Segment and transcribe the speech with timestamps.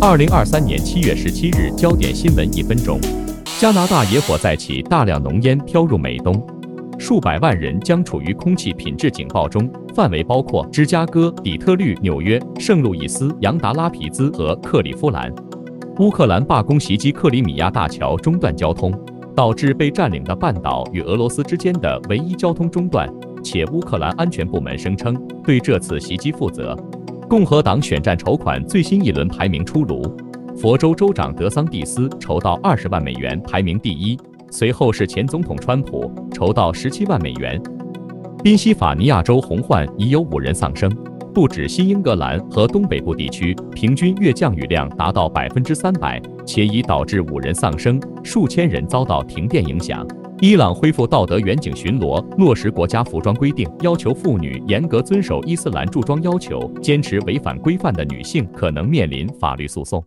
[0.00, 3.00] 二零二三年七月十七日，焦点新闻一分钟：
[3.58, 6.46] 加拿大野火再起，大量浓烟飘入美东，
[6.98, 15.32] 数百万人将处于空气品质警报中，范围包括芝加哥、底特律、纽约、圣路易斯、杨达拉皮兹和克利夫兰。
[15.98, 18.92] 乌克兰罢工袭击克里米亚大桥，中断交通，
[19.34, 23.08] 导致被占领的半岛与俄罗斯之间的唯一交通中断。
[23.42, 25.14] 且乌克兰安全部门声称
[25.44, 26.74] 对这次袭击负责。
[27.28, 30.02] 共和党选战筹款最新一轮排名出炉，
[30.56, 34.18] 佛州州长德桑蒂斯筹到二十万美元，排名第一，
[34.50, 37.60] 随后是前总统川普，筹到十七万美元。
[38.42, 40.90] 宾夕法尼亚州洪患已有五人丧生，
[41.32, 50.06] 不止新英格兰和东北部地区，平均月降雨量达到百分之三百，且已导致五人丧生，数千人遭到停电影响。
[50.40, 60.04] 伊朗恢复道德远景巡逻，落实国家服装规定，要求妇女严格遵守伊斯兰着装要求，坚持违反规范的女性可能面临法律诉讼。